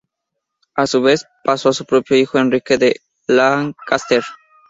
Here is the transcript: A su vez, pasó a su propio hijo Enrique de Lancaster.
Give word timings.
A 0.73 0.87
su 0.87 1.03
vez, 1.03 1.27
pasó 1.43 1.69
a 1.69 1.73
su 1.73 1.85
propio 1.85 2.17
hijo 2.17 2.39
Enrique 2.39 2.79
de 2.79 3.01
Lancaster. 3.27 4.23